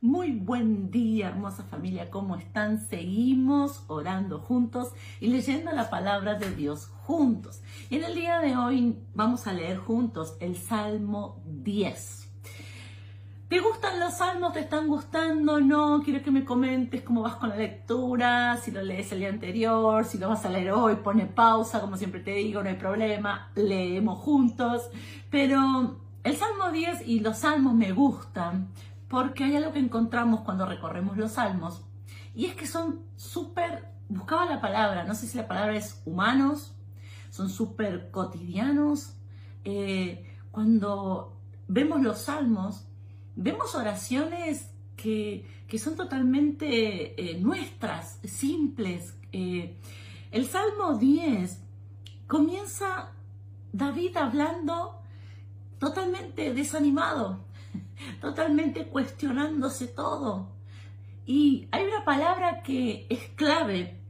Muy 0.00 0.30
buen 0.30 0.92
día, 0.92 1.26
hermosa 1.26 1.64
familia, 1.64 2.08
¿cómo 2.08 2.36
están? 2.36 2.86
Seguimos 2.86 3.82
orando 3.88 4.38
juntos 4.38 4.92
y 5.18 5.26
leyendo 5.26 5.72
la 5.72 5.90
palabra 5.90 6.34
de 6.34 6.54
Dios 6.54 6.86
juntos. 7.02 7.62
Y 7.90 7.96
en 7.96 8.04
el 8.04 8.14
día 8.14 8.38
de 8.38 8.56
hoy 8.56 8.96
vamos 9.16 9.48
a 9.48 9.52
leer 9.52 9.78
juntos 9.78 10.36
el 10.38 10.56
Salmo 10.56 11.42
10. 11.46 12.30
¿Te 13.48 13.58
gustan 13.58 13.98
los 13.98 14.18
salmos? 14.18 14.52
¿Te 14.52 14.60
están 14.60 14.86
gustando? 14.86 15.58
No, 15.60 16.00
quiero 16.04 16.22
que 16.22 16.30
me 16.30 16.44
comentes 16.44 17.02
cómo 17.02 17.22
vas 17.22 17.34
con 17.34 17.48
la 17.48 17.56
lectura, 17.56 18.56
si 18.58 18.70
lo 18.70 18.82
lees 18.82 19.10
el 19.10 19.18
día 19.18 19.30
anterior, 19.30 20.04
si 20.04 20.16
lo 20.18 20.28
vas 20.28 20.44
a 20.44 20.48
leer 20.48 20.70
hoy, 20.70 20.94
pone 20.94 21.26
pausa, 21.26 21.80
como 21.80 21.96
siempre 21.96 22.20
te 22.20 22.34
digo, 22.34 22.62
no 22.62 22.68
hay 22.68 22.76
problema, 22.76 23.50
leemos 23.56 24.20
juntos. 24.20 24.90
Pero 25.28 25.96
el 26.22 26.36
Salmo 26.36 26.70
10 26.70 27.08
y 27.08 27.18
los 27.18 27.38
salmos 27.38 27.74
me 27.74 27.90
gustan 27.90 28.68
porque 29.08 29.44
hay 29.44 29.56
algo 29.56 29.72
que 29.72 29.78
encontramos 29.78 30.40
cuando 30.40 30.66
recorremos 30.66 31.16
los 31.16 31.32
salmos 31.32 31.84
y 32.34 32.46
es 32.46 32.54
que 32.54 32.66
son 32.66 33.00
súper, 33.16 33.88
buscaba 34.08 34.46
la 34.46 34.60
palabra, 34.60 35.04
no 35.04 35.14
sé 35.14 35.26
si 35.26 35.36
la 35.36 35.48
palabra 35.48 35.76
es 35.76 36.02
humanos, 36.04 36.74
son 37.30 37.50
súper 37.50 38.10
cotidianos. 38.10 39.14
Eh, 39.64 40.24
cuando 40.50 41.36
vemos 41.66 42.00
los 42.00 42.20
salmos, 42.20 42.86
vemos 43.36 43.74
oraciones 43.74 44.70
que, 44.96 45.46
son 45.78 45.96
totalmente 45.96 47.20
eh, 47.20 47.40
nuestras, 47.40 48.20
simples. 48.24 49.16
Eh, 49.32 49.76
el 50.30 50.46
Salmo 50.46 50.98
10 50.98 51.60
comienza 52.26 53.12
David 53.72 54.16
hablando 54.16 55.00
totalmente 55.78 56.52
desanimado, 56.54 57.44
totalmente 58.20 58.86
cuestionándose 58.86 59.88
todo. 59.88 60.52
Y 61.26 61.68
hay 61.70 61.84
una 61.84 62.04
palabra 62.04 62.62
que 62.62 63.06
es 63.10 63.28
clave 63.36 64.00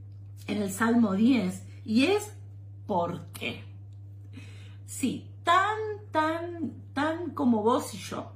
en 0.46 0.62
el 0.62 0.70
Salmo 0.70 1.14
10 1.14 1.64
y 1.84 2.06
es 2.06 2.32
¿por 2.86 3.26
qué? 3.32 3.64
Sí, 4.86 5.30
tan, 5.42 5.78
tan, 6.10 6.72
tan 6.94 7.30
como 7.30 7.62
vos 7.62 7.94
y 7.94 7.98
yo 7.98 8.32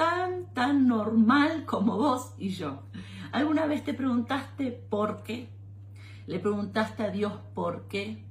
tan, 0.00 0.46
tan 0.54 0.88
normal 0.88 1.66
como 1.66 1.98
vos 1.98 2.32
y 2.38 2.48
yo. 2.48 2.84
¿Alguna 3.32 3.66
vez 3.66 3.84
te 3.84 3.92
preguntaste 3.92 4.70
por 4.70 5.22
qué? 5.22 5.50
¿Le 6.26 6.38
preguntaste 6.38 7.02
a 7.02 7.10
Dios 7.10 7.34
por 7.54 7.86
qué? 7.86 8.24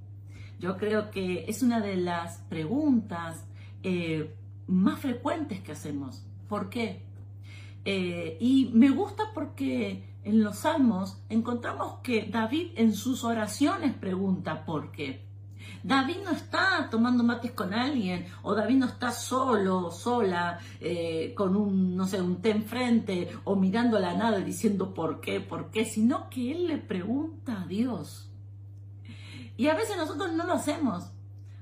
Yo 0.58 0.78
creo 0.78 1.11
que 1.11 1.45
es 1.47 1.61
una 1.61 1.80
de 1.80 1.95
las 1.95 2.39
preguntas 2.50 3.45
eh, 3.83 4.35
más 4.66 5.00
frecuentes 5.00 5.61
que 5.61 5.73
hacemos. 5.73 6.25
¿Por 6.50 6.69
qué? 6.69 7.03
Eh, 7.86 8.38
y 8.42 8.72
me 8.73 8.89
gusta 8.89 9.31
porque 9.33 10.03
en 10.23 10.44
los 10.44 10.59
salmos 10.59 11.17
encontramos 11.30 12.00
que 12.03 12.28
David 12.30 12.72
en 12.75 12.94
sus 12.94 13.23
oraciones 13.23 13.94
pregunta 13.94 14.66
por 14.66 14.91
qué. 14.91 15.30
David 15.83 16.17
no 16.25 16.31
está 16.31 16.89
tomando 16.91 17.23
mates 17.23 17.52
con 17.52 17.73
alguien, 17.73 18.25
o 18.41 18.53
David 18.53 18.78
no 18.78 18.86
está 18.88 19.11
solo, 19.11 19.91
sola, 19.91 20.59
eh, 20.81 21.33
con 21.38 21.56
un, 21.56 21.95
no 21.95 22.06
sé, 22.06 22.22
un 22.22 22.41
té 22.41 22.52
enfrente, 22.52 23.30
o 23.45 23.56
mirando 23.56 23.95
a 23.97 24.02
la 24.02 24.13
nada 24.13 24.39
diciendo 24.39 24.94
por 24.94 25.22
qué, 25.22 25.39
por 25.39 25.69
qué, 25.72 25.86
sino 25.86 26.30
que 26.30 26.52
él 26.52 26.67
le 26.67 26.78
pregunta 26.80 27.61
a 27.61 27.66
Dios. 27.66 28.30
Y 29.56 29.67
a 29.67 29.75
veces 29.75 29.95
nosotros 29.95 30.34
no 30.34 30.45
lo 30.45 30.53
hacemos. 30.53 31.11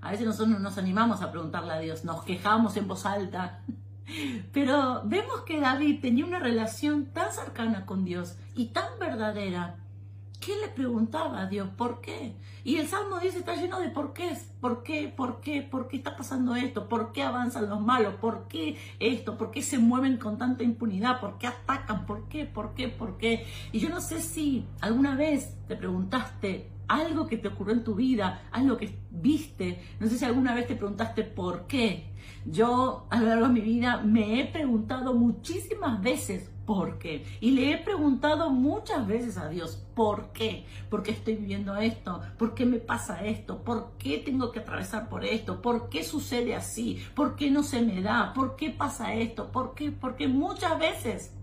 A 0.02 0.12
veces 0.12 0.26
nosotros 0.26 0.50
no 0.50 0.60
nos 0.60 0.78
animamos 0.78 1.22
a 1.22 1.32
preguntarle 1.32 1.74
a 1.74 1.80
Dios, 1.80 2.06
nos 2.06 2.24
quejamos 2.24 2.78
en 2.78 2.88
voz 2.88 3.06
alta. 3.06 3.64
Pero 4.54 5.02
vemos 5.06 5.42
que 5.46 5.60
David 5.60 6.02
tenía 6.02 6.26
una 6.26 6.40
relación 6.40 7.06
tan 7.08 7.32
cercana 7.32 7.86
con 7.86 8.06
Dios 8.06 8.38
y 8.56 8.68
tan 8.68 9.00
verdadera 9.00 9.78
¿Qué 10.40 10.56
le 10.62 10.68
preguntaba 10.70 11.42
a 11.42 11.48
Dios? 11.48 11.68
¿Por 11.76 12.00
qué? 12.00 12.36
Y 12.64 12.78
el 12.78 12.88
Salmo 12.88 13.20
dice, 13.20 13.40
está 13.40 13.56
lleno 13.56 13.80
de 13.80 13.90
por 13.90 14.14
qué, 14.14 14.38
por 14.62 14.84
qué, 14.84 15.08
por 15.10 15.42
qué, 15.42 15.62
por 15.62 15.88
qué 15.88 15.98
está 15.98 16.16
pasando 16.16 16.56
esto, 16.56 16.88
por 16.88 17.12
qué 17.12 17.24
avanzan 17.24 17.70
los 17.70 17.82
malos, 17.82 18.16
por 18.16 18.48
qué 18.48 18.78
esto, 19.00 19.38
por 19.38 19.52
qué 19.52 19.62
se 19.62 19.80
mueven 19.80 20.18
con 20.18 20.38
tanta 20.38 20.64
impunidad, 20.64 21.20
por 21.20 21.38
qué 21.38 21.48
atacan, 21.48 22.06
por 22.06 22.30
qué, 22.30 22.46
por 22.46 22.76
qué, 22.76 22.88
por 22.88 23.18
qué. 23.18 23.46
Y 23.72 23.80
yo 23.80 23.90
no 23.90 24.00
sé 24.00 24.22
si 24.22 24.66
alguna 24.80 25.16
vez 25.16 25.58
te 25.68 25.76
preguntaste 25.76 26.70
algo 26.88 27.28
que 27.28 27.38
te 27.38 27.50
ocurrió 27.50 27.74
en 27.74 27.84
tu 27.84 27.96
vida, 27.96 28.48
algo 28.52 28.78
que 28.78 28.98
viste, 29.12 29.82
no 30.00 30.08
sé 30.08 30.18
si 30.18 30.26
alguna 30.26 30.56
vez 30.56 30.68
te 30.68 30.76
preguntaste 30.76 31.24
por 31.24 31.68
qué. 31.68 32.12
Yo 32.46 33.08
a 33.10 33.20
lo 33.20 33.28
largo 33.28 33.48
de 33.48 33.54
mi 33.54 33.62
vida 33.62 34.02
me 34.02 34.40
he 34.40 34.46
preguntado 34.46 35.14
muchísimas 35.14 36.02
veces 36.02 36.50
por 36.66 37.00
qué. 37.00 37.26
Y 37.40 37.52
le 37.52 37.72
he 37.72 37.78
preguntado 37.78 38.50
muchas 38.50 39.08
veces 39.08 39.38
a 39.38 39.50
Dios, 39.50 39.84
¿por 39.96 40.32
qué? 40.34 40.66
¿Por 40.90 41.02
qué 41.02 41.12
estoy 41.12 41.36
viviendo 41.36 41.76
esto? 41.78 42.22
¿Por 42.38 42.54
qué 42.54 42.66
me 42.66 42.78
pasa 42.78 43.26
esto? 43.26 43.64
¿Por 43.64 43.94
qué 43.98 44.20
tengo 44.20 44.52
que 44.52 44.60
atravesar 44.60 45.10
por 45.10 45.26
esto? 45.26 45.62
¿Por 45.62 45.90
qué 45.90 46.04
sucede 46.04 46.56
así? 46.56 47.02
¿Por 47.16 47.36
qué 47.36 47.50
no 47.50 47.64
se 47.64 47.82
me 47.82 48.02
da? 48.02 48.34
¿Por 48.34 48.56
qué 48.56 48.70
pasa 48.70 49.14
esto? 49.14 49.52
¿Por 49.52 49.76
qué? 49.76 49.92
Porque 49.92 50.28
muchas 50.28 50.78
veces 50.78 51.34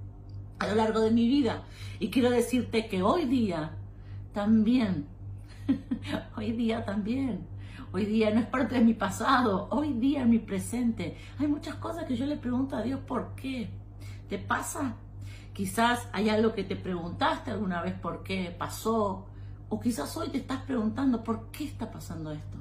a 0.58 0.68
lo 0.68 0.74
largo 0.74 1.00
de 1.00 1.10
mi 1.10 1.26
vida. 1.26 1.64
Y 1.98 2.10
quiero 2.10 2.30
decirte 2.30 2.86
que 2.86 3.02
hoy 3.02 3.24
día 3.24 3.76
también, 4.32 5.06
hoy 6.36 6.52
día 6.52 6.84
también, 6.84 7.46
hoy 7.92 8.04
día 8.06 8.30
no 8.30 8.40
es 8.40 8.46
parte 8.46 8.76
de 8.76 8.84
mi 8.84 8.94
pasado, 8.94 9.68
hoy 9.70 9.92
día 9.92 10.22
en 10.22 10.30
mi 10.30 10.38
presente. 10.38 11.16
Hay 11.38 11.46
muchas 11.46 11.76
cosas 11.76 12.04
que 12.04 12.16
yo 12.16 12.26
le 12.26 12.36
pregunto 12.36 12.76
a 12.76 12.82
Dios, 12.82 13.00
¿por 13.00 13.34
qué? 13.34 13.70
¿Te 14.28 14.38
pasa? 14.38 14.96
Quizás 15.52 16.08
hay 16.12 16.28
algo 16.28 16.52
que 16.52 16.64
te 16.64 16.76
preguntaste 16.76 17.50
alguna 17.50 17.82
vez 17.82 17.94
por 17.94 18.22
qué 18.22 18.54
pasó, 18.56 19.26
o 19.68 19.80
quizás 19.80 20.16
hoy 20.16 20.28
te 20.28 20.38
estás 20.38 20.62
preguntando 20.62 21.22
por 21.22 21.50
qué 21.50 21.64
está 21.64 21.90
pasando 21.90 22.32
esto. 22.32 22.58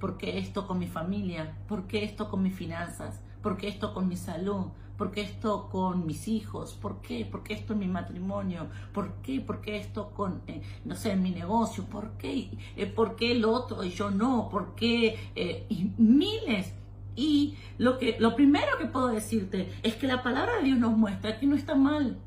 ¿Por 0.00 0.18
qué 0.18 0.38
esto 0.38 0.66
con 0.66 0.78
mi 0.78 0.86
familia? 0.86 1.56
¿Por 1.68 1.86
qué 1.86 2.04
esto 2.04 2.28
con 2.28 2.42
mis 2.42 2.54
finanzas? 2.54 3.20
¿Por 3.42 3.56
qué 3.56 3.68
esto 3.68 3.94
con 3.94 4.08
mi 4.08 4.16
salud? 4.16 4.66
¿Por 4.96 5.10
qué 5.10 5.22
esto 5.22 5.68
con 5.70 6.06
mis 6.06 6.28
hijos? 6.28 6.74
¿Por 6.74 7.00
qué? 7.00 7.24
¿Por 7.24 7.42
qué 7.42 7.54
esto 7.54 7.72
en 7.72 7.80
mi 7.80 7.88
matrimonio? 7.88 8.68
¿Por 8.92 9.14
qué? 9.22 9.40
¿Por 9.40 9.60
qué 9.60 9.78
esto 9.78 10.10
con, 10.10 10.42
eh, 10.46 10.62
no 10.84 10.94
sé, 10.94 11.12
en 11.12 11.22
mi 11.22 11.30
negocio? 11.30 11.84
¿Por 11.84 12.12
qué? 12.12 12.50
Eh, 12.76 12.86
¿Por 12.86 13.16
qué 13.16 13.32
el 13.32 13.44
otro 13.44 13.82
y 13.82 13.90
yo 13.90 14.10
no? 14.10 14.48
¿Por 14.50 14.74
qué? 14.76 15.30
Eh, 15.34 15.66
miles 15.98 16.72
y 17.16 17.56
lo, 17.78 17.98
que, 17.98 18.16
lo 18.18 18.34
primero 18.34 18.78
que 18.78 18.86
puedo 18.86 19.08
decirte 19.08 19.72
es 19.82 19.94
que 19.96 20.06
la 20.06 20.22
palabra 20.22 20.56
de 20.56 20.64
Dios 20.64 20.78
nos 20.78 20.96
muestra 20.96 21.38
que 21.38 21.46
no 21.46 21.56
está 21.56 21.74
mal. 21.74 22.18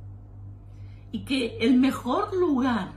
Y 1.11 1.19
que 1.19 1.57
el 1.61 1.75
mejor 1.75 2.35
lugar 2.35 2.91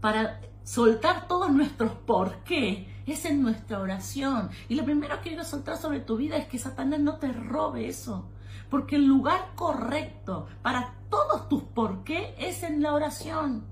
para 0.00 0.40
soltar 0.64 1.28
todos 1.28 1.50
nuestros 1.50 1.92
por 1.92 2.44
qué 2.44 2.86
es 3.06 3.24
en 3.24 3.42
nuestra 3.42 3.80
oración. 3.80 4.50
Y 4.68 4.74
lo 4.74 4.84
primero 4.84 5.20
que 5.20 5.30
quiero 5.30 5.44
soltar 5.44 5.76
sobre 5.76 6.00
tu 6.00 6.16
vida 6.16 6.36
es 6.36 6.46
que 6.46 6.58
Satanás 6.58 7.00
no 7.00 7.16
te 7.16 7.32
robe 7.32 7.88
eso. 7.88 8.28
Porque 8.70 8.96
el 8.96 9.06
lugar 9.06 9.52
correcto 9.54 10.46
para 10.62 10.94
todos 11.10 11.48
tus 11.48 11.62
por 11.62 12.04
qué 12.04 12.34
es 12.38 12.62
en 12.62 12.82
la 12.82 12.92
oración. 12.92 13.64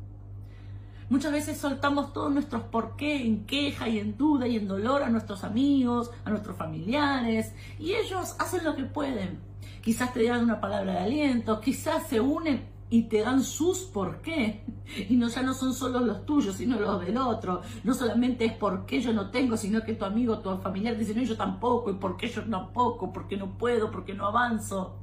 Muchas 1.08 1.30
veces 1.30 1.58
soltamos 1.58 2.12
todos 2.12 2.32
nuestros 2.32 2.62
por 2.62 2.96
qué 2.96 3.24
en 3.24 3.46
queja 3.46 3.88
y 3.88 4.00
en 4.00 4.16
duda 4.16 4.48
y 4.48 4.56
en 4.56 4.66
dolor 4.66 5.04
a 5.04 5.08
nuestros 5.08 5.44
amigos, 5.44 6.10
a 6.24 6.30
nuestros 6.30 6.56
familiares, 6.56 7.52
y 7.78 7.92
ellos 7.92 8.34
hacen 8.40 8.64
lo 8.64 8.74
que 8.74 8.84
pueden. 8.84 9.38
Quizás 9.82 10.12
te 10.12 10.24
dan 10.24 10.42
una 10.42 10.60
palabra 10.60 10.94
de 10.94 10.98
aliento, 10.98 11.60
quizás 11.60 12.08
se 12.08 12.20
unen 12.20 12.75
y 12.88 13.04
te 13.04 13.20
dan 13.22 13.42
sus 13.42 13.80
por 13.80 14.20
qué. 14.20 14.64
Y 15.08 15.16
no, 15.16 15.28
ya 15.28 15.42
no 15.42 15.54
son 15.54 15.74
solo 15.74 16.00
los 16.00 16.24
tuyos, 16.24 16.56
sino 16.56 16.78
los 16.78 17.00
del 17.00 17.16
otro. 17.16 17.62
No 17.82 17.94
solamente 17.94 18.44
es 18.44 18.52
por 18.52 18.86
qué 18.86 19.00
yo 19.00 19.12
no 19.12 19.30
tengo, 19.30 19.56
sino 19.56 19.82
que 19.82 19.94
tu 19.94 20.04
amigo, 20.04 20.38
tu 20.38 20.56
familiar 20.58 20.96
dice, 20.96 21.14
no, 21.14 21.22
yo 21.22 21.36
tampoco, 21.36 21.90
y 21.90 21.94
por 21.94 22.16
qué 22.16 22.28
yo 22.28 22.44
tampoco, 22.44 23.12
porque 23.12 23.36
no 23.36 23.58
puedo, 23.58 23.90
porque 23.90 24.14
no 24.14 24.26
avanzo. 24.26 24.96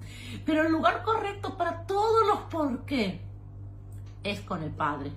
Pero 0.45 0.65
el 0.65 0.71
lugar 0.71 1.03
correcto 1.03 1.57
para 1.57 1.85
todos 1.85 2.27
los 2.27 2.39
por 2.50 2.85
qué 2.85 3.21
es 4.24 4.39
con 4.41 4.63
el 4.63 4.71
Padre. 4.71 5.12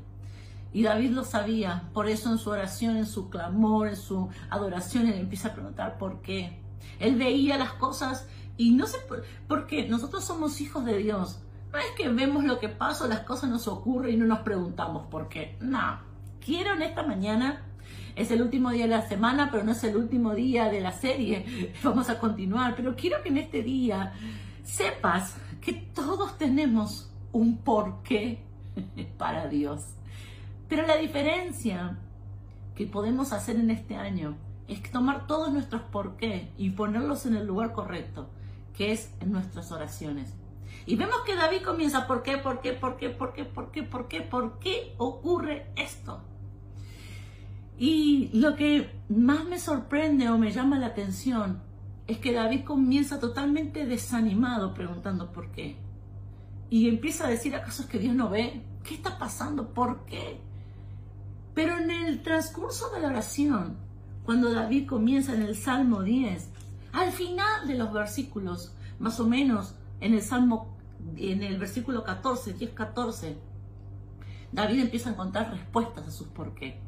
Y 0.73 0.83
David 0.83 1.13
lo 1.13 1.25
sabía, 1.25 1.89
por 1.95 2.09
eso 2.09 2.31
en 2.31 2.39
su 2.39 2.51
oración, 2.51 2.97
en 2.97 3.07
su 3.07 3.31
clamor, 3.31 3.89
en 3.89 3.97
su 3.97 4.29
adoración, 4.51 5.07
él 5.07 5.15
empieza 5.21 5.49
a 5.49 5.55
preguntar 5.55 5.97
por 5.97 6.21
qué. 6.21 6.61
Él 6.99 7.17
veía 7.17 7.57
las 7.57 7.73
cosas 7.75 8.27
y 8.57 8.73
no 8.73 8.87
sé 8.87 8.99
por, 9.49 9.67
qué. 9.67 9.89
Nosotros 9.89 10.25
somos 10.25 10.61
hijos 10.61 10.85
de 10.85 10.99
Dios. 10.99 11.41
No 11.73 11.79
es 11.79 11.91
que 11.97 12.09
vemos 12.09 12.45
lo 12.45 12.59
que 12.59 12.69
pasa, 12.69 13.07
las 13.07 13.21
cosas 13.21 13.51
nos 13.51 13.69
ocurren 13.69 14.15
y 14.15 14.17
no 14.17 14.27
nos 14.27 14.41
preguntamos 14.41 15.07
por 15.09 15.29
qué. 15.29 15.57
No. 15.61 15.99
Quiero 16.45 16.75
en 16.75 16.83
esta 16.83 17.03
mañana, 17.03 17.63
es 18.15 18.31
el 18.31 18.41
último 18.41 18.71
día 18.71 18.85
de 18.85 18.91
la 18.91 19.07
semana, 19.07 19.51
pero 19.51 19.65
no 19.65 19.73
es 19.73 19.85
el 19.85 19.97
último 19.97 20.35
día 20.35 20.71
de 20.71 20.81
la 20.81 20.93
serie. 20.93 21.73
Vamos 21.83 22.09
a 22.09 22.19
continuar. 22.19 22.75
Pero 22.77 22.97
quiero 22.97 23.23
que 23.23 23.29
en 23.29 23.39
este 23.39 23.63
día 23.63 24.15
sepas 24.65 25.37
que 25.61 25.73
todos 25.73 26.39
tenemos 26.39 27.11
un 27.33 27.59
porqué 27.59 28.43
para 29.19 29.49
Dios. 29.49 29.85
Pero 30.69 30.87
la 30.87 30.97
diferencia 30.97 31.99
que 32.75 32.87
podemos 32.87 33.33
hacer 33.33 33.57
en 33.57 33.71
este 33.71 33.97
año 33.97 34.37
es 34.69 34.83
tomar 34.91 35.27
todos 35.27 35.53
nuestros 35.53 35.83
por 35.83 36.17
qué 36.17 36.53
y 36.57 36.71
ponerlos 36.71 37.27
en 37.27 37.37
el 37.37 37.47
lugar 37.47 37.73
correcto, 37.73 38.29
que 38.75 38.93
es 38.93 39.13
en 39.21 39.33
nuestras 39.33 39.71
oraciones. 39.73 40.35
Y 40.87 40.95
vemos 40.95 41.17
que 41.27 41.35
David 41.35 41.63
comienza, 41.63 42.07
¿por 42.07 42.23
qué? 42.23 42.39
¿Por 42.39 42.61
qué? 42.61 42.73
¿Por 42.73 42.97
qué? 42.97 43.11
¿Por 43.11 43.33
qué? 43.33 43.45
¿Por 43.45 43.71
qué? 43.73 43.83
¿Por 43.83 44.09
qué? 44.09 44.21
¿Por 44.23 44.59
qué 44.61 44.95
ocurre 44.99 45.67
esto? 45.75 46.23
Y 47.77 48.31
lo 48.33 48.55
que 48.55 48.91
más 49.09 49.45
me 49.45 49.59
sorprende 49.59 50.31
o 50.31 50.39
me 50.39 50.53
llama 50.53 50.79
la 50.79 50.87
atención 50.87 51.61
es 52.07 52.19
que 52.19 52.33
David 52.33 52.65
comienza 52.65 53.19
totalmente 53.19 53.85
desanimado 53.85 54.75
preguntando 54.75 55.33
por 55.33 55.51
qué. 55.51 55.77
Y 56.71 56.89
empieza 56.89 57.27
a 57.27 57.31
decir, 57.31 57.55
¿acaso 57.55 57.83
es 57.83 57.89
que 57.89 57.99
Dios 57.99 58.15
no 58.15 58.31
ve? 58.31 58.63
¿Qué 58.85 58.95
está 58.95 59.19
pasando? 59.19 59.75
¿Por 59.75 60.05
qué? 60.05 60.41
Pero 61.55 61.79
en 61.79 61.91
el 61.91 62.23
transcurso 62.23 62.91
de 62.91 63.01
la 63.01 63.09
oración, 63.09 63.77
cuando 64.25 64.53
David 64.53 64.89
comienza 64.89 65.35
en 65.35 65.43
el 65.43 65.57
Salmo 65.57 66.03
10, 66.03 66.51
al 66.93 67.13
final 67.13 67.67
de 67.67 67.77
los 67.77 67.93
versículos, 67.93 68.75
más 68.99 69.19
o 69.21 69.27
menos 69.27 69.75
en 70.01 70.15
el 70.15 70.23
Salmo, 70.23 70.76
en 71.17 71.43
el 71.43 71.59
versículo 71.59 72.05
14, 72.05 72.55
10, 72.55 72.71
14, 72.73 73.37
David 74.53 74.81
empieza 74.81 75.11
a 75.11 75.13
encontrar 75.13 75.51
respuestas 75.51 76.07
a 76.07 76.11
sus 76.11 76.29
por 76.29 76.55
qué. 76.55 76.81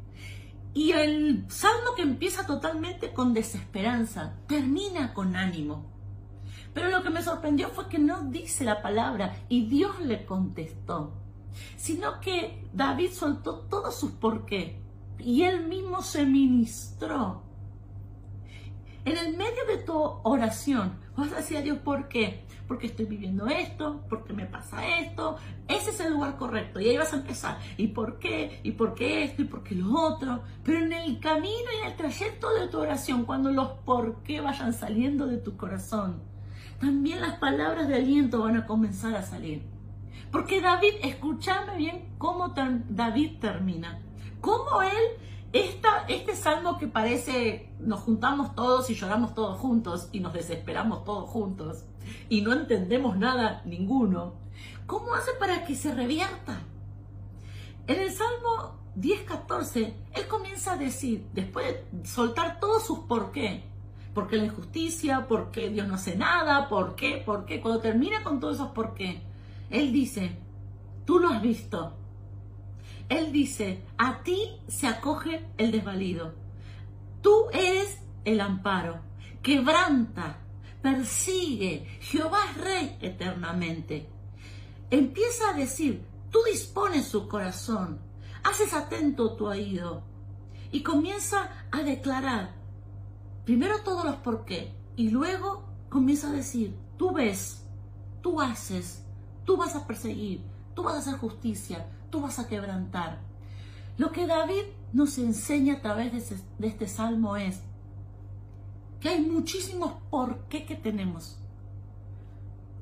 Y 0.73 0.91
el 0.91 1.45
salmo 1.49 1.95
que 1.95 2.03
empieza 2.03 2.45
totalmente 2.45 3.13
con 3.13 3.33
desesperanza, 3.33 4.35
termina 4.47 5.13
con 5.13 5.35
ánimo. 5.35 5.85
Pero 6.73 6.89
lo 6.89 7.03
que 7.03 7.09
me 7.09 7.23
sorprendió 7.23 7.69
fue 7.69 7.89
que 7.89 7.99
no 7.99 8.23
dice 8.23 8.63
la 8.63 8.81
palabra 8.81 9.35
y 9.49 9.67
Dios 9.67 9.99
le 9.99 10.25
contestó, 10.25 11.13
sino 11.75 12.19
que 12.19 12.69
David 12.73 13.11
soltó 13.11 13.61
todos 13.61 13.95
sus 13.95 14.11
por 14.11 14.45
qué 14.45 14.79
y 15.17 15.43
él 15.43 15.67
mismo 15.67 16.01
se 16.01 16.25
ministró. 16.25 17.43
En 19.05 19.17
el 19.17 19.35
medio 19.35 19.65
de 19.67 19.77
tu 19.77 19.93
oración, 20.23 20.99
vas 21.15 21.31
a 21.33 21.37
decir 21.37 21.57
a 21.57 21.61
Dios 21.61 21.79
por 21.79 22.07
qué 22.07 22.45
porque 22.69 22.85
estoy 22.85 23.05
viviendo 23.05 23.47
esto, 23.47 24.05
porque 24.07 24.31
me 24.31 24.45
pasa 24.45 24.99
esto. 24.99 25.37
Ese 25.67 25.89
es 25.89 25.99
el 26.01 26.13
lugar 26.13 26.37
correcto. 26.37 26.79
Y 26.79 26.87
ahí 26.87 26.97
vas 26.97 27.11
a 27.13 27.15
empezar. 27.15 27.57
¿Y 27.77 27.87
por 27.87 28.19
qué? 28.19 28.59
¿Y 28.61 28.73
por 28.73 28.93
qué 28.93 29.23
esto? 29.23 29.41
¿Y 29.41 29.45
por 29.45 29.63
qué 29.63 29.73
lo 29.73 29.91
otro? 29.91 30.43
Pero 30.63 30.85
en 30.85 30.93
el 30.93 31.19
camino 31.19 31.65
y 31.73 31.81
en 31.81 31.91
el 31.91 31.97
trayecto 31.97 32.53
de 32.53 32.67
tu 32.67 32.77
oración, 32.77 33.25
cuando 33.25 33.51
los 33.51 33.69
por 33.85 34.21
qué 34.21 34.39
vayan 34.39 34.71
saliendo 34.73 35.25
de 35.25 35.39
tu 35.39 35.57
corazón, 35.57 36.21
también 36.79 37.21
las 37.21 37.39
palabras 37.39 37.87
de 37.87 37.95
aliento 37.95 38.43
van 38.43 38.57
a 38.57 38.67
comenzar 38.67 39.15
a 39.15 39.23
salir. 39.23 39.63
Porque 40.31 40.61
David, 40.61 40.93
escúchame 41.01 41.75
bien 41.75 42.13
cómo 42.19 42.53
David 42.87 43.39
termina. 43.39 43.99
Cómo 44.41 44.83
él 44.83 44.93
esta, 45.53 46.05
este 46.07 46.35
salmo 46.35 46.77
que 46.77 46.85
parece 46.85 47.73
nos 47.79 48.01
juntamos 48.01 48.53
todos 48.53 48.87
y 48.91 48.93
lloramos 48.93 49.33
todos 49.33 49.57
juntos 49.57 50.09
y 50.11 50.19
nos 50.19 50.33
desesperamos 50.33 51.03
todos 51.03 51.27
juntos 51.27 51.85
y 52.29 52.41
no 52.41 52.53
entendemos 52.53 53.17
nada 53.17 53.61
ninguno, 53.65 54.35
¿cómo 54.85 55.13
hace 55.13 55.31
para 55.39 55.65
que 55.65 55.75
se 55.75 55.93
revierta? 55.93 56.61
En 57.87 57.99
el 57.99 58.11
Salmo 58.11 58.79
10.14, 58.97 59.93
él 60.13 60.27
comienza 60.27 60.73
a 60.73 60.77
decir, 60.77 61.27
después 61.33 61.65
de 61.91 62.05
soltar 62.05 62.59
todos 62.59 62.85
sus 62.85 62.99
por 62.99 63.31
qué, 63.31 63.63
por 64.13 64.27
qué 64.27 64.37
la 64.37 64.45
injusticia, 64.45 65.27
por 65.27 65.51
qué 65.51 65.69
Dios 65.69 65.87
no 65.87 65.95
hace 65.95 66.15
nada, 66.15 66.69
por 66.69 66.95
qué, 66.95 67.21
por 67.25 67.45
qué, 67.45 67.61
cuando 67.61 67.81
termina 67.81 68.23
con 68.23 68.39
todos 68.39 68.55
esos 68.55 68.69
por 68.69 68.93
qué, 68.93 69.21
él 69.69 69.91
dice, 69.91 70.37
tú 71.05 71.19
lo 71.19 71.29
has 71.29 71.41
visto, 71.41 71.95
él 73.09 73.31
dice, 73.31 73.83
a 73.97 74.21
ti 74.21 74.59
se 74.67 74.87
acoge 74.87 75.45
el 75.57 75.71
desvalido. 75.71 76.33
Tú 77.21 77.47
eres 77.51 77.99
el 78.23 78.39
amparo. 78.39 78.99
Quebranta, 79.41 80.37
persigue. 80.81 81.85
Jehová 82.01 82.39
es 82.51 82.57
rey 82.57 82.97
eternamente. 83.01 84.09
Empieza 84.89 85.49
a 85.49 85.53
decir, 85.53 86.05
tú 86.31 86.39
dispones 86.49 87.07
su 87.07 87.27
corazón, 87.27 87.99
haces 88.43 88.73
atento 88.73 89.35
tu 89.35 89.47
oído 89.47 90.03
y 90.71 90.81
comienza 90.83 91.49
a 91.71 91.83
declarar 91.83 92.55
primero 93.45 93.81
todos 93.81 94.05
los 94.05 94.15
por 94.17 94.45
qué 94.45 94.73
y 94.95 95.09
luego 95.09 95.63
comienza 95.89 96.29
a 96.29 96.33
decir, 96.33 96.75
tú 96.97 97.11
ves, 97.13 97.63
tú 98.21 98.41
haces, 98.41 99.03
tú 99.45 99.57
vas 99.57 99.75
a 99.75 99.87
perseguir, 99.87 100.43
tú 100.75 100.83
vas 100.83 100.95
a 100.95 100.99
hacer 100.99 101.17
justicia, 101.17 101.87
tú 102.09 102.21
vas 102.21 102.39
a 102.39 102.47
quebrantar. 102.47 103.19
Lo 103.97 104.11
que 104.11 104.27
David 104.27 104.65
nos 104.93 105.17
enseña 105.17 105.75
a 105.75 105.81
través 105.81 106.29
de, 106.57 106.67
este 106.67 106.87
salmo 106.87 107.37
es 107.37 107.61
que 108.99 109.09
hay 109.09 109.21
muchísimos 109.21 109.93
por 110.09 110.45
qué 110.47 110.65
que 110.65 110.75
tenemos, 110.75 111.37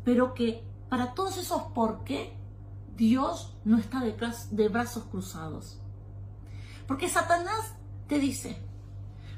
pero 0.03 0.33
que 0.33 0.63
para 0.89 1.13
todos 1.13 1.37
esos 1.37 1.61
por 1.73 2.03
qué 2.03 2.33
Dios 2.95 3.55
no 3.63 3.77
está 3.77 4.01
de 4.01 4.69
brazos 4.69 5.03
cruzados. 5.05 5.79
Porque 6.87 7.09
Satanás 7.09 7.75
te 8.07 8.17
dice, 8.17 8.57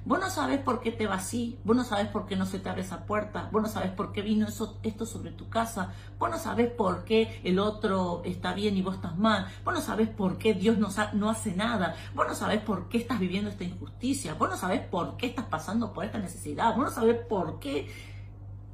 Vos 0.05 0.19
no 0.19 0.29
sabes 0.29 0.59
por 0.59 0.79
qué 0.79 0.91
te 0.91 1.07
va 1.07 1.15
así, 1.15 1.59
vos 1.63 1.75
no 1.75 1.83
sabes 1.83 2.07
por 2.07 2.25
qué 2.25 2.35
no 2.35 2.45
se 2.45 2.59
te 2.59 2.69
abre 2.69 2.81
esa 2.81 3.05
puerta, 3.05 3.49
vos 3.51 3.61
no 3.61 3.67
sabes 3.67 3.91
por 3.91 4.11
qué 4.11 4.21
vino 4.21 4.47
esto 4.47 5.05
sobre 5.05 5.31
tu 5.31 5.49
casa, 5.49 5.93
vos 6.17 6.29
no 6.29 6.37
sabes 6.37 6.71
por 6.71 7.03
qué 7.03 7.41
el 7.43 7.59
otro 7.59 8.21
está 8.23 8.53
bien 8.53 8.77
y 8.77 8.81
vos 8.81 8.95
estás 8.95 9.17
mal, 9.17 9.47
vos 9.65 9.73
no 9.73 9.81
sabes 9.81 10.09
por 10.09 10.37
qué 10.37 10.53
Dios 10.53 10.77
no, 10.77 10.89
no 11.13 11.29
hace 11.29 11.53
nada, 11.55 11.95
vos 12.15 12.27
no 12.27 12.33
sabes 12.33 12.61
por 12.61 12.87
qué 12.87 12.97
estás 12.99 13.19
viviendo 13.19 13.49
esta 13.49 13.63
injusticia, 13.63 14.33
vos 14.35 14.49
no 14.49 14.57
sabes 14.57 14.81
por 14.81 15.17
qué 15.17 15.27
estás 15.27 15.45
pasando 15.45 15.93
por 15.93 16.05
esta 16.05 16.17
necesidad, 16.17 16.75
vos 16.75 16.85
no 16.85 16.91
sabes 16.91 17.17
por 17.27 17.59
qué. 17.59 17.87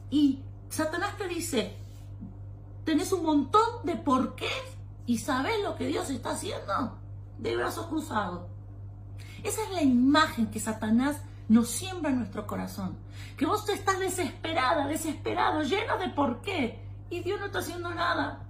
Y 0.09 0.43
Satanás 0.69 1.17
te 1.17 1.27
dice, 1.27 1.75
tenés 2.83 3.11
un 3.11 3.25
montón 3.25 3.83
de 3.83 3.95
por 3.95 4.35
qué 4.35 4.49
y 5.05 5.17
sabes 5.17 5.55
lo 5.63 5.75
que 5.75 5.87
Dios 5.87 6.09
está 6.09 6.31
haciendo 6.31 6.99
de 7.37 7.55
brazos 7.55 7.87
cruzados. 7.87 8.54
Esa 9.45 9.61
es 9.63 9.69
la 9.69 9.83
imagen 9.83 10.47
que 10.47 10.59
Satanás 10.59 11.21
nos 11.47 11.69
siembra 11.69 12.09
en 12.09 12.17
nuestro 12.17 12.47
corazón. 12.47 12.97
Que 13.37 13.45
vos 13.45 13.69
estás 13.69 13.99
desesperada, 13.99 14.87
desesperado, 14.87 15.61
lleno 15.61 15.99
de 15.99 16.09
por 16.09 16.41
qué. 16.41 16.83
Y 17.11 17.19
Dios 17.19 17.39
no 17.39 17.45
está 17.45 17.59
haciendo 17.59 17.93
nada. 17.93 18.43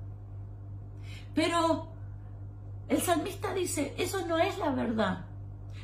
Pero 1.33 1.89
el 2.87 3.01
salmista 3.01 3.53
dice, 3.53 3.93
eso 3.97 4.25
no 4.25 4.37
es 4.37 4.57
la 4.57 4.69
verdad. 4.69 5.25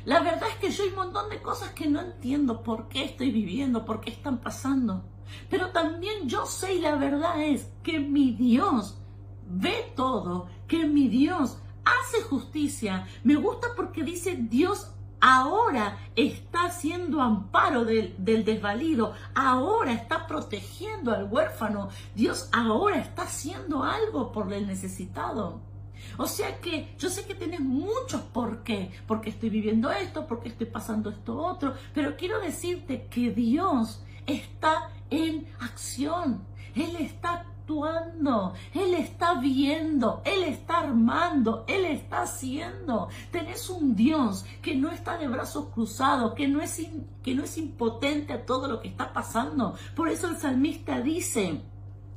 La 0.06 0.20
verdad 0.20 0.48
es 0.48 0.56
que 0.56 0.70
yo 0.70 0.82
hay 0.82 0.88
un 0.88 0.96
montón 0.96 1.28
de 1.28 1.42
cosas 1.42 1.72
que 1.72 1.86
no 1.88 2.00
entiendo 2.00 2.62
por 2.62 2.88
qué 2.88 3.04
estoy 3.04 3.30
viviendo, 3.30 3.84
por 3.84 4.00
qué 4.00 4.10
están 4.10 4.38
pasando. 4.38 5.04
Pero 5.50 5.72
también 5.72 6.26
yo 6.26 6.46
sé 6.46 6.76
y 6.76 6.80
la 6.80 6.96
verdad 6.96 7.42
es 7.42 7.68
que 7.82 8.00
mi 8.00 8.32
Dios 8.32 8.98
ve 9.46 9.92
todo, 9.94 10.48
que 10.66 10.86
mi 10.86 11.08
Dios 11.08 11.58
hace 11.84 12.22
justicia. 12.22 13.06
Me 13.24 13.34
gusta 13.34 13.68
porque 13.76 14.02
dice 14.02 14.36
Dios 14.40 14.91
ahora 15.22 15.98
está 16.16 16.64
haciendo 16.64 17.22
amparo 17.22 17.84
del, 17.84 18.16
desvalido, 18.18 19.14
ahora 19.34 19.92
está 19.92 20.26
protegiendo 20.26 21.12
al 21.12 21.32
huérfano, 21.32 21.90
Dios 22.14 22.50
ahora 22.52 22.98
está 22.98 23.22
haciendo 23.22 23.84
algo 23.84 24.32
por 24.32 24.52
el 24.52 24.66
necesitado. 24.66 25.60
O 26.18 26.26
sea 26.26 26.60
que 26.60 26.92
yo 26.98 27.08
sé 27.08 27.24
que 27.24 27.36
tienes 27.36 27.60
muchos 27.60 28.20
por 28.20 28.64
qué, 28.64 28.90
porque 29.06 29.30
estoy 29.30 29.48
viviendo 29.48 29.92
esto, 29.92 30.26
porque 30.26 30.48
estoy 30.48 30.66
pasando 30.66 31.10
esto 31.10 31.38
otro, 31.38 31.74
pero 31.94 32.16
quiero 32.16 32.40
decirte 32.40 33.06
que 33.08 33.30
Dios 33.30 34.02
está 34.26 34.90
en 35.08 35.46
acción, 35.60 36.44
Él 36.74 36.96
está 36.96 37.46
actuando, 37.62 38.54
Él 38.74 38.94
está 38.94 39.34
viendo, 39.34 40.22
Él 40.24 40.42
está 40.44 40.80
armando, 40.80 41.64
Él 41.68 41.84
está 41.86 42.22
haciendo. 42.22 43.08
Tenés 43.30 43.70
un 43.70 43.94
Dios 43.94 44.44
que 44.60 44.74
no 44.74 44.90
está 44.90 45.16
de 45.16 45.28
brazos 45.28 45.66
cruzados, 45.72 46.34
que 46.34 46.48
no 46.48 46.60
es, 46.60 46.82
que 47.22 47.34
no 47.34 47.44
es 47.44 47.56
impotente 47.58 48.32
a 48.32 48.44
todo 48.44 48.68
lo 48.68 48.80
que 48.80 48.88
está 48.88 49.12
pasando. 49.12 49.74
Por 49.94 50.08
eso 50.08 50.28
el 50.28 50.36
salmista 50.36 51.00
dice 51.00 51.62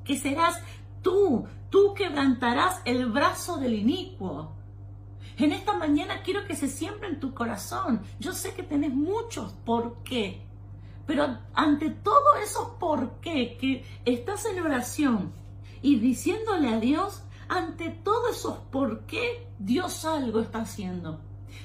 que 0.03 0.17
serás 0.17 0.59
tú, 1.01 1.45
tú 1.69 1.93
quebrantarás 1.93 2.81
el 2.85 3.05
brazo 3.11 3.57
del 3.57 3.75
inicuo. 3.75 4.53
En 5.37 5.51
esta 5.51 5.73
mañana 5.73 6.21
quiero 6.23 6.45
que 6.45 6.55
se 6.55 6.69
siembre 6.69 7.09
en 7.09 7.19
tu 7.19 7.33
corazón. 7.33 8.01
Yo 8.19 8.31
sé 8.31 8.53
que 8.53 8.63
tenés 8.63 8.93
muchos 8.93 9.53
por 9.65 9.97
qué. 10.03 10.41
Pero 11.05 11.37
ante 11.53 11.89
todo 11.89 12.35
eso 12.43 12.77
por 12.79 13.19
qué 13.21 13.57
que 13.59 13.85
estás 14.05 14.45
en 14.45 14.61
oración 14.61 15.31
y 15.81 15.99
diciéndole 15.99 16.69
a 16.69 16.79
Dios, 16.79 17.21
ante 17.47 17.89
todos 17.89 18.37
esos 18.37 18.57
por 18.71 19.05
qué 19.05 19.47
Dios 19.59 20.03
algo 20.05 20.39
está 20.39 20.61
haciendo. 20.61 21.19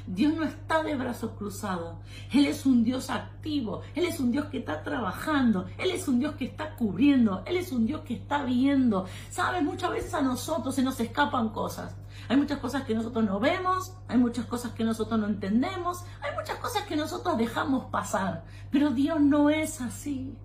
Dios 0.06 0.34
no 0.34 0.44
está 0.44 0.82
de 0.82 0.94
brazos 0.96 1.32
cruzados. 1.38 1.96
Él 2.32 2.46
es 2.46 2.66
un 2.66 2.84
Dios 2.84 3.10
activo. 3.10 3.82
Él 3.94 4.04
es 4.04 4.20
un 4.20 4.30
Dios 4.30 4.46
que 4.46 4.58
está 4.58 4.82
trabajando. 4.82 5.66
Él 5.78 5.90
es 5.90 6.08
un 6.08 6.18
Dios 6.18 6.34
que 6.34 6.46
está 6.46 6.74
cubriendo. 6.76 7.42
Él 7.46 7.56
es 7.56 7.72
un 7.72 7.86
Dios 7.86 8.02
que 8.02 8.14
está 8.14 8.44
viendo. 8.44 9.06
¿Sabe? 9.30 9.62
Muchas 9.62 9.90
veces 9.90 10.14
a 10.14 10.22
nosotros 10.22 10.74
se 10.74 10.82
nos 10.82 10.98
escapan 11.00 11.50
cosas. 11.50 11.94
Hay 12.30 12.36
muchas 12.36 12.60
cosas 12.60 12.84
que 12.84 12.94
nosotros 12.94 13.24
no 13.24 13.40
vemos. 13.40 13.92
Hay 14.06 14.16
muchas 14.16 14.46
cosas 14.46 14.70
que 14.70 14.84
nosotros 14.84 15.18
no 15.18 15.26
entendemos. 15.26 16.04
Hay 16.22 16.32
muchas 16.36 16.58
cosas 16.58 16.84
que 16.84 16.94
nosotros 16.94 17.36
dejamos 17.36 17.86
pasar. 17.86 18.44
Pero 18.70 18.90
Dios 18.90 19.20
no 19.20 19.50
es 19.50 19.80
así. 19.80 20.36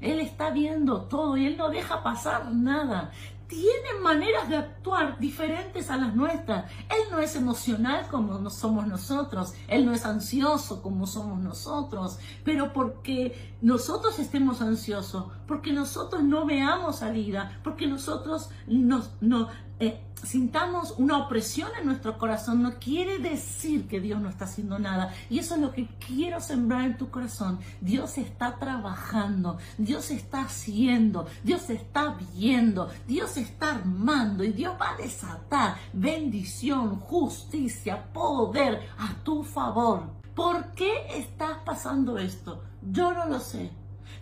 Él 0.00 0.18
está 0.18 0.50
viendo 0.50 1.02
todo 1.02 1.36
y 1.36 1.46
Él 1.46 1.56
no 1.56 1.70
deja 1.70 2.02
pasar 2.02 2.50
nada. 2.52 3.12
tiene 3.46 4.00
maneras 4.02 4.48
de 4.48 4.56
actuar 4.56 5.18
diferentes 5.20 5.90
a 5.90 5.96
las 5.96 6.14
nuestras. 6.16 6.70
Él 6.88 7.02
no 7.12 7.20
es 7.20 7.36
emocional 7.36 8.06
como 8.10 8.48
somos 8.50 8.86
nosotros, 8.86 9.54
Él 9.66 9.86
no 9.86 9.92
es 9.92 10.06
ansioso 10.06 10.82
como 10.82 11.06
somos 11.06 11.40
nosotros, 11.40 12.20
pero 12.44 12.72
porque 12.72 13.56
nosotros 13.60 14.20
estemos 14.20 14.62
ansiosos, 14.62 15.32
porque 15.48 15.72
nosotros 15.72 16.22
no 16.22 16.46
veamos 16.46 16.96
salida, 17.00 17.58
porque 17.64 17.88
nosotros 17.88 18.50
nos, 18.68 19.10
no, 19.20 19.48
eh, 19.80 19.98
sintamos 20.22 20.94
una 20.98 21.16
opresión 21.16 21.70
en 21.78 21.86
nuestro 21.86 22.18
corazón, 22.18 22.62
no 22.62 22.74
quiere 22.78 23.18
decir 23.18 23.88
que 23.88 23.98
Dios 23.98 24.20
no 24.20 24.28
está 24.28 24.44
haciendo 24.44 24.78
nada. 24.78 25.14
Y 25.30 25.38
eso 25.38 25.54
es 25.54 25.60
lo 25.62 25.72
que 25.72 25.88
quiero 26.06 26.38
sembrar 26.40 26.84
en 26.84 26.98
tu 26.98 27.10
corazón. 27.10 27.58
Dios 27.80 28.18
está 28.18 28.58
trabajando, 28.58 29.56
Dios 29.78 30.10
está 30.10 30.42
haciendo, 30.42 31.26
Dios 31.42 31.70
está 31.70 32.14
viendo, 32.34 32.90
Dios 33.08 33.38
está 33.38 33.76
armando 33.76 34.44
y 34.44 34.52
Dios 34.52 34.74
va 34.78 34.90
a 34.90 34.96
desatar 34.96 35.76
bendición, 35.94 36.96
justicia, 37.00 38.12
poder 38.12 38.86
a 38.98 39.14
tu 39.24 39.42
favor. 39.42 40.10
¿Por 40.34 40.72
qué 40.72 41.06
estás 41.16 41.56
pasando 41.64 42.18
esto? 42.18 42.62
Yo 42.82 43.14
no 43.14 43.26
lo 43.26 43.40
sé, 43.40 43.70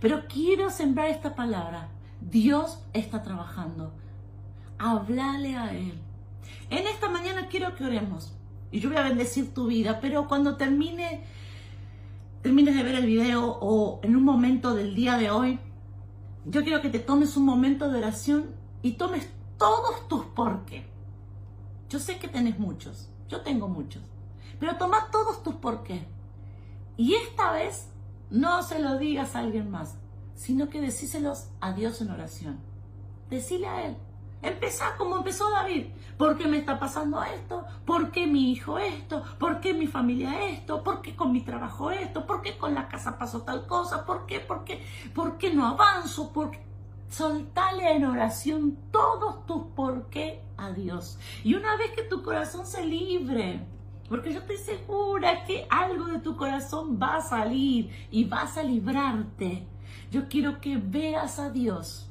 pero 0.00 0.28
quiero 0.28 0.70
sembrar 0.70 1.08
esta 1.08 1.34
palabra. 1.34 1.88
Dios 2.20 2.78
está 2.92 3.22
trabajando. 3.22 3.92
Háblale 4.78 5.56
a 5.56 5.72
Él. 5.72 6.00
En 6.70 6.86
esta 6.86 7.08
mañana 7.08 7.48
quiero 7.48 7.74
que 7.74 7.84
oremos. 7.84 8.34
Y 8.70 8.80
yo 8.80 8.90
voy 8.90 8.98
a 8.98 9.02
bendecir 9.02 9.54
tu 9.54 9.66
vida, 9.66 9.98
pero 10.00 10.28
cuando 10.28 10.56
termine, 10.56 11.24
termines 12.42 12.76
de 12.76 12.82
ver 12.82 12.96
el 12.96 13.06
video 13.06 13.58
o 13.60 14.00
en 14.02 14.14
un 14.14 14.24
momento 14.24 14.74
del 14.74 14.94
día 14.94 15.16
de 15.16 15.30
hoy, 15.30 15.58
yo 16.44 16.62
quiero 16.62 16.80
que 16.80 16.90
te 16.90 16.98
tomes 16.98 17.36
un 17.36 17.44
momento 17.44 17.90
de 17.90 17.98
oración 17.98 18.50
y 18.82 18.92
tomes 18.92 19.28
todos 19.58 20.06
tus 20.08 20.24
por 20.26 20.64
qué. 20.66 20.86
Yo 21.88 21.98
sé 21.98 22.18
que 22.18 22.28
tenés 22.28 22.58
muchos, 22.58 23.08
yo 23.28 23.40
tengo 23.40 23.68
muchos, 23.68 24.02
pero 24.60 24.76
toma 24.76 25.10
todos 25.10 25.42
tus 25.42 25.54
por 25.54 25.82
qué. 25.82 26.06
Y 26.96 27.14
esta 27.14 27.52
vez 27.52 27.88
no 28.30 28.62
se 28.62 28.78
lo 28.78 28.98
digas 28.98 29.34
a 29.34 29.40
alguien 29.40 29.70
más, 29.70 29.96
sino 30.34 30.68
que 30.68 30.80
decíselos 30.80 31.48
a 31.60 31.72
Dios 31.72 32.00
en 32.02 32.10
oración. 32.10 32.58
Decile 33.30 33.66
a 33.66 33.86
Él, 33.86 33.96
Empezá 34.42 34.96
como 34.96 35.16
empezó 35.16 35.50
David. 35.50 35.86
¿Por 36.16 36.36
qué 36.36 36.46
me 36.46 36.58
está 36.58 36.78
pasando 36.78 37.22
esto? 37.22 37.64
¿Por 37.84 38.10
qué 38.10 38.26
mi 38.26 38.52
hijo 38.52 38.78
esto? 38.78 39.22
¿Por 39.38 39.60
qué 39.60 39.74
mi 39.74 39.86
familia 39.86 40.46
esto? 40.48 40.82
¿Por 40.82 41.02
qué 41.02 41.16
con 41.16 41.32
mi 41.32 41.40
trabajo 41.42 41.90
esto? 41.90 42.26
¿Por 42.26 42.42
qué 42.42 42.56
con 42.56 42.74
la 42.74 42.88
casa 42.88 43.18
pasó 43.18 43.42
tal 43.42 43.66
cosa? 43.66 44.04
¿Por 44.04 44.26
qué? 44.26 44.40
¿Por 44.40 44.64
qué? 44.64 44.84
¿Por 45.14 45.38
qué 45.38 45.52
no 45.52 45.66
avanzo? 45.66 46.32
¿Por 46.32 46.52
Soltale 47.08 47.90
en 47.92 48.04
oración 48.04 48.76
todos 48.92 49.46
tus 49.46 49.64
por 49.74 50.10
qué 50.10 50.42
a 50.58 50.72
Dios. 50.72 51.18
Y 51.42 51.54
una 51.54 51.74
vez 51.76 51.92
que 51.92 52.02
tu 52.02 52.22
corazón 52.22 52.66
se 52.66 52.84
libre, 52.84 53.64
porque 54.08 54.32
yo 54.32 54.40
estoy 54.40 54.58
segura 54.58 55.44
que 55.44 55.66
algo 55.70 56.04
de 56.04 56.18
tu 56.18 56.36
corazón 56.36 56.98
va 57.00 57.16
a 57.16 57.22
salir 57.22 57.90
y 58.10 58.24
vas 58.24 58.58
a 58.58 58.62
librarte. 58.62 59.66
Yo 60.10 60.28
quiero 60.28 60.60
que 60.60 60.76
veas 60.76 61.38
a 61.38 61.50
Dios 61.50 62.07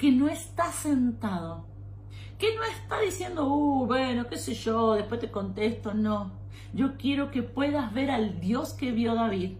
que 0.00 0.10
no 0.10 0.28
está 0.28 0.72
sentado, 0.72 1.66
que 2.38 2.56
no 2.56 2.64
está 2.64 3.00
diciendo, 3.00 3.46
uh, 3.46 3.86
bueno, 3.86 4.26
qué 4.28 4.38
sé 4.38 4.54
yo, 4.54 4.94
después 4.94 5.20
te 5.20 5.30
contesto, 5.30 5.92
no. 5.92 6.32
Yo 6.72 6.96
quiero 6.96 7.30
que 7.30 7.42
puedas 7.42 7.92
ver 7.92 8.10
al 8.10 8.40
Dios 8.40 8.72
que 8.72 8.92
vio 8.92 9.14
David. 9.14 9.58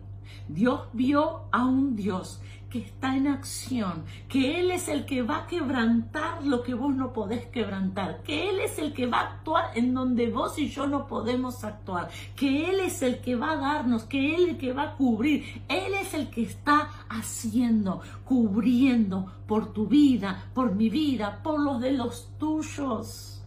Dios 0.48 0.88
vio 0.94 1.42
a 1.52 1.66
un 1.66 1.94
Dios 1.94 2.40
que 2.70 2.78
está 2.78 3.16
en 3.16 3.26
acción, 3.26 4.04
que 4.28 4.60
Él 4.60 4.70
es 4.70 4.88
el 4.88 5.04
que 5.04 5.22
va 5.22 5.38
a 5.38 5.46
quebrantar 5.46 6.44
lo 6.44 6.62
que 6.62 6.72
vos 6.72 6.94
no 6.94 7.12
podés 7.12 7.46
quebrantar, 7.46 8.22
que 8.22 8.48
Él 8.48 8.60
es 8.60 8.78
el 8.78 8.94
que 8.94 9.06
va 9.06 9.18
a 9.18 9.30
actuar 9.32 9.70
en 9.74 9.92
donde 9.92 10.30
vos 10.30 10.56
y 10.58 10.68
yo 10.68 10.86
no 10.86 11.06
podemos 11.06 11.64
actuar, 11.64 12.08
que 12.36 12.70
Él 12.70 12.80
es 12.80 13.02
el 13.02 13.20
que 13.20 13.34
va 13.34 13.52
a 13.52 13.56
darnos, 13.56 14.04
que 14.04 14.34
Él 14.34 14.44
es 14.44 14.48
el 14.50 14.58
que 14.58 14.72
va 14.72 14.82
a 14.84 14.94
cubrir, 14.94 15.62
Él 15.68 15.94
es 16.00 16.14
el 16.14 16.30
que 16.30 16.42
está 16.42 16.88
haciendo, 17.08 18.00
cubriendo 18.24 19.32
por 19.46 19.72
tu 19.72 19.86
vida, 19.86 20.44
por 20.54 20.74
mi 20.74 20.88
vida, 20.88 21.40
por 21.42 21.60
los 21.60 21.80
de 21.80 21.92
los 21.92 22.30
tuyos. 22.38 23.42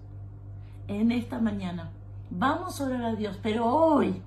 En 0.87 1.13
esta 1.13 1.39
mañana 1.39 1.91
vamos 2.29 2.81
a 2.81 2.85
orar 2.85 3.03
a 3.03 3.15
Dios, 3.15 3.39
pero 3.41 3.65
hoy 3.65 4.21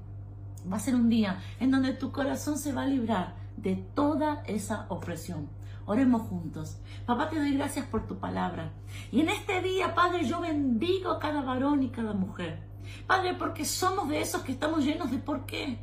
va 0.70 0.78
a 0.78 0.80
ser 0.80 0.94
un 0.94 1.10
día 1.10 1.38
en 1.60 1.70
donde 1.70 1.92
tu 1.92 2.10
corazón 2.10 2.58
se 2.58 2.72
va 2.72 2.84
a 2.84 2.86
librar 2.86 3.45
de 3.56 3.76
toda 3.76 4.42
esa 4.46 4.86
opresión. 4.88 5.48
Oremos 5.86 6.22
juntos. 6.22 6.78
Papá, 7.06 7.28
te 7.28 7.38
doy 7.38 7.54
gracias 7.54 7.86
por 7.86 8.06
tu 8.06 8.18
palabra. 8.18 8.72
Y 9.12 9.20
en 9.20 9.28
este 9.28 9.62
día, 9.62 9.94
Padre, 9.94 10.24
yo 10.24 10.40
bendigo 10.40 11.10
a 11.10 11.18
cada 11.18 11.42
varón 11.42 11.82
y 11.82 11.90
cada 11.90 12.12
mujer. 12.12 12.60
Padre, 13.06 13.34
porque 13.34 13.64
somos 13.64 14.08
de 14.08 14.20
esos 14.20 14.42
que 14.42 14.52
estamos 14.52 14.84
llenos 14.84 15.10
de 15.10 15.18
por 15.18 15.46
qué. 15.46 15.78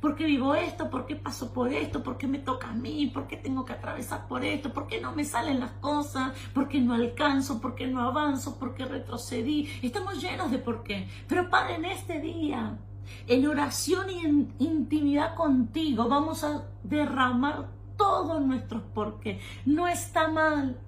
¿Por 0.00 0.14
qué 0.14 0.24
vivo 0.24 0.54
esto? 0.54 0.90
¿Por 0.90 1.06
qué 1.06 1.16
paso 1.16 1.52
por 1.52 1.72
esto? 1.72 2.02
¿Por 2.02 2.18
qué 2.18 2.26
me 2.26 2.38
toca 2.38 2.68
a 2.70 2.74
mí? 2.74 3.06
¿Por 3.06 3.26
qué 3.26 3.36
tengo 3.36 3.64
que 3.64 3.72
atravesar 3.72 4.28
por 4.28 4.44
esto? 4.44 4.72
¿Por 4.72 4.86
qué 4.86 5.00
no 5.00 5.12
me 5.12 5.24
salen 5.24 5.60
las 5.60 5.72
cosas? 5.72 6.32
¿Por 6.52 6.68
qué 6.68 6.80
no 6.80 6.94
alcanzo? 6.94 7.60
¿Por 7.60 7.74
qué 7.74 7.86
no 7.86 8.02
avanzo? 8.02 8.58
¿Por 8.58 8.74
qué 8.74 8.84
retrocedí? 8.84 9.68
Estamos 9.82 10.20
llenos 10.22 10.50
de 10.50 10.58
por 10.58 10.82
qué. 10.84 11.08
Pero 11.26 11.48
Padre, 11.48 11.76
en 11.76 11.86
este 11.86 12.20
día 12.20 12.78
en 13.26 13.46
oración 13.46 14.10
y 14.10 14.24
en 14.24 14.54
intimidad 14.58 15.34
contigo 15.34 16.08
vamos 16.08 16.44
a 16.44 16.64
derramar 16.84 17.70
todos 17.96 18.40
nuestros 18.44 18.82
porqué. 18.82 19.40
No 19.64 19.88
está 19.88 20.28
mal. 20.28 20.78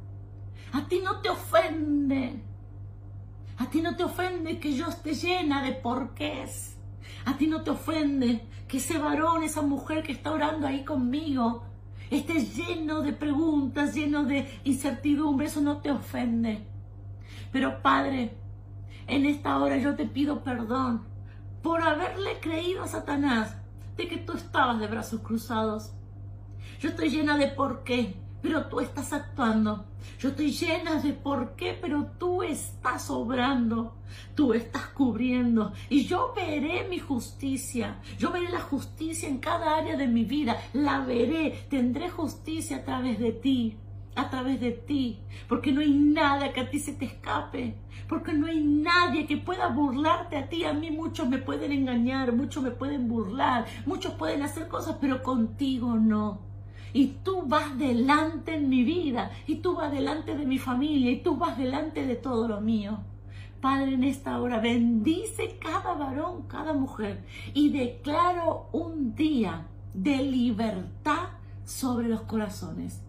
A 0.72 0.86
ti 0.86 1.00
no 1.02 1.20
te 1.20 1.28
ofende. 1.28 2.42
A 3.58 3.70
ti 3.70 3.80
no 3.80 3.96
te 3.96 4.04
ofende 4.04 4.60
que 4.60 4.74
yo 4.74 4.86
esté 4.86 5.14
llena 5.14 5.62
de 5.62 5.72
porqués. 5.72 6.76
A 7.24 7.36
ti 7.36 7.46
no 7.46 7.62
te 7.62 7.70
ofende 7.70 8.46
que 8.68 8.78
ese 8.78 8.98
varón, 8.98 9.42
esa 9.42 9.62
mujer 9.62 10.02
que 10.02 10.12
está 10.12 10.32
orando 10.32 10.66
ahí 10.66 10.84
conmigo, 10.84 11.64
esté 12.10 12.44
lleno 12.44 13.00
de 13.00 13.12
preguntas, 13.12 13.94
lleno 13.94 14.24
de 14.24 14.60
incertidumbre. 14.64 15.46
Eso 15.46 15.60
no 15.60 15.78
te 15.78 15.90
ofende. 15.90 16.66
Pero 17.50 17.80
Padre, 17.80 18.36
en 19.06 19.24
esta 19.24 19.58
hora 19.58 19.78
yo 19.78 19.94
te 19.94 20.04
pido 20.04 20.42
perdón 20.42 21.04
por 21.62 21.82
haberle 21.82 22.38
creído 22.40 22.82
a 22.82 22.88
Satanás 22.88 23.56
de 23.96 24.08
que 24.08 24.18
tú 24.18 24.32
estabas 24.32 24.78
de 24.78 24.86
brazos 24.86 25.20
cruzados. 25.20 25.92
Yo 26.80 26.90
estoy 26.90 27.10
llena 27.10 27.38
de 27.38 27.48
por 27.48 27.84
qué, 27.84 28.16
pero 28.42 28.66
tú 28.66 28.80
estás 28.80 29.12
actuando. 29.12 29.86
Yo 30.18 30.28
estoy 30.30 30.52
llena 30.52 31.00
de 31.00 31.12
por 31.12 31.56
qué, 31.56 31.76
pero 31.80 32.06
tú 32.18 32.42
estás 32.42 33.10
obrando. 33.10 33.96
Tú 34.34 34.54
estás 34.54 34.86
cubriendo. 34.86 35.72
Y 35.88 36.04
yo 36.04 36.32
veré 36.34 36.86
mi 36.88 36.98
justicia. 36.98 38.00
Yo 38.18 38.30
veré 38.30 38.50
la 38.50 38.60
justicia 38.60 39.28
en 39.28 39.38
cada 39.38 39.76
área 39.76 39.96
de 39.96 40.06
mi 40.06 40.24
vida. 40.24 40.56
La 40.72 41.00
veré. 41.00 41.66
Tendré 41.68 42.10
justicia 42.10 42.78
a 42.78 42.84
través 42.84 43.18
de 43.18 43.32
ti 43.32 43.78
a 44.16 44.30
través 44.30 44.60
de 44.60 44.72
ti, 44.72 45.20
porque 45.46 45.72
no 45.72 45.80
hay 45.80 45.92
nada 45.92 46.52
que 46.52 46.62
a 46.62 46.70
ti 46.70 46.78
se 46.78 46.94
te 46.94 47.04
escape, 47.04 47.76
porque 48.08 48.32
no 48.32 48.46
hay 48.46 48.64
nadie 48.64 49.26
que 49.26 49.36
pueda 49.36 49.68
burlarte 49.68 50.36
a 50.36 50.48
ti. 50.48 50.64
A 50.64 50.72
mí 50.72 50.90
muchos 50.90 51.28
me 51.28 51.38
pueden 51.38 51.70
engañar, 51.70 52.32
muchos 52.32 52.62
me 52.62 52.70
pueden 52.70 53.08
burlar, 53.08 53.66
muchos 53.84 54.14
pueden 54.14 54.42
hacer 54.42 54.68
cosas, 54.68 54.96
pero 55.00 55.22
contigo 55.22 55.96
no. 55.96 56.40
Y 56.94 57.18
tú 57.22 57.42
vas 57.42 57.78
delante 57.78 58.54
en 58.54 58.70
mi 58.70 58.84
vida, 58.84 59.30
y 59.46 59.56
tú 59.56 59.74
vas 59.74 59.92
delante 59.92 60.34
de 60.34 60.46
mi 60.46 60.58
familia, 60.58 61.10
y 61.10 61.20
tú 61.20 61.36
vas 61.36 61.58
delante 61.58 62.06
de 62.06 62.16
todo 62.16 62.48
lo 62.48 62.62
mío. 62.62 62.98
Padre, 63.60 63.94
en 63.94 64.04
esta 64.04 64.40
hora 64.40 64.60
bendice 64.60 65.58
cada 65.60 65.92
varón, 65.92 66.44
cada 66.48 66.72
mujer, 66.72 67.22
y 67.52 67.68
declaro 67.68 68.70
un 68.72 69.14
día 69.14 69.66
de 69.92 70.22
libertad 70.22 71.28
sobre 71.64 72.08
los 72.08 72.22
corazones 72.22 73.05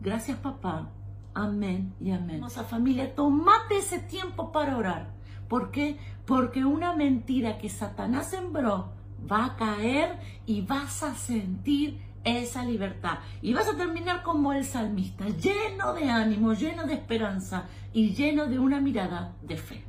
Gracias 0.00 0.38
papá. 0.38 0.90
Amén 1.34 1.94
y 2.00 2.10
amén. 2.10 2.36
Hermosa 2.36 2.64
familia, 2.64 3.14
tomate 3.14 3.78
ese 3.78 3.98
tiempo 3.98 4.52
para 4.52 4.76
orar. 4.76 5.12
¿Por 5.48 5.70
qué? 5.70 5.98
Porque 6.26 6.64
una 6.64 6.94
mentira 6.94 7.58
que 7.58 7.68
Satanás 7.68 8.30
sembró 8.30 8.92
va 9.30 9.46
a 9.46 9.56
caer 9.56 10.18
y 10.46 10.62
vas 10.62 11.02
a 11.02 11.14
sentir 11.14 12.00
esa 12.24 12.64
libertad. 12.64 13.18
Y 13.40 13.54
vas 13.54 13.68
a 13.68 13.76
terminar 13.76 14.22
como 14.22 14.52
el 14.52 14.64
salmista, 14.64 15.26
lleno 15.28 15.94
de 15.94 16.10
ánimo, 16.10 16.52
lleno 16.52 16.86
de 16.86 16.94
esperanza 16.94 17.66
y 17.92 18.14
lleno 18.14 18.46
de 18.46 18.58
una 18.58 18.80
mirada 18.80 19.34
de 19.42 19.56
fe. 19.56 19.87